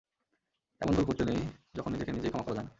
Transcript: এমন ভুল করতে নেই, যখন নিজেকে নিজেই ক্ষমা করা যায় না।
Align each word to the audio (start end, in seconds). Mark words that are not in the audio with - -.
এমন 0.81 0.93
ভুল 0.95 1.05
করতে 1.05 1.23
নেই, 1.25 1.39
যখন 1.75 1.89
নিজেকে 1.91 2.11
নিজেই 2.11 2.29
ক্ষমা 2.29 2.43
করা 2.43 2.55
যায় 2.55 2.63
না। 2.63 2.69